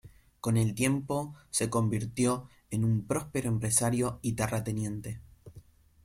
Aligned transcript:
Con 0.39 0.57
el 0.57 0.73
tiempo 0.73 1.35
se 1.51 1.69
convirtió 1.69 2.49
en 2.71 2.85
un 2.85 3.05
próspero 3.05 3.49
empresario 3.49 4.17
y 4.23 4.33
terrateniente. 4.33 5.21